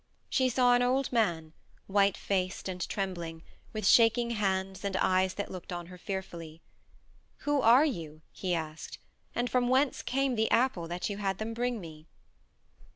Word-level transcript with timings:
She 0.31 0.49
saw 0.49 0.73
an 0.73 0.81
old 0.81 1.11
man, 1.13 1.53
white 1.85 2.17
faced 2.17 2.67
and 2.67 2.81
trembling, 2.89 3.43
with 3.71 3.85
shaking 3.85 4.31
hands 4.31 4.83
and 4.83 4.97
eyes 4.97 5.35
that 5.35 5.51
looked 5.51 5.71
on 5.71 5.85
her 5.85 5.97
fearfully. 5.99 6.59
"Who 7.45 7.61
are 7.61 7.85
you," 7.85 8.23
he 8.31 8.55
asked, 8.55 8.97
"and 9.35 9.47
from 9.47 9.69
whence 9.69 10.01
came 10.01 10.33
the 10.33 10.49
apple 10.49 10.87
that 10.87 11.07
you 11.07 11.17
had 11.17 11.37
them 11.37 11.53
bring 11.53 11.79
me?" 11.79 12.07